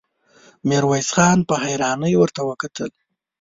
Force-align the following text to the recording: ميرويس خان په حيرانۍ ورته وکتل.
ميرويس 0.67 1.09
خان 1.15 1.37
په 1.49 1.55
حيرانۍ 1.63 2.13
ورته 2.17 2.41
وکتل. 2.49 2.89